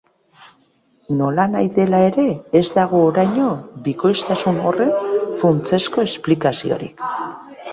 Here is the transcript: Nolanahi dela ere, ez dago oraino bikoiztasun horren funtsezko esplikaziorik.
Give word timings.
Nolanahi 1.17 1.67
dela 1.75 1.99
ere, 2.05 2.25
ez 2.61 2.63
dago 2.77 3.03
oraino 3.09 3.51
bikoiztasun 3.89 4.59
horren 4.67 4.91
funtsezko 5.43 6.07
esplikaziorik. 6.11 7.07